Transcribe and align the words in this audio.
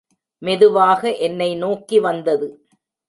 மெதுவாக 0.41 1.11
என்னை 1.19 1.49
நோக்கி 1.55 1.99
வந்தது. 1.99 2.49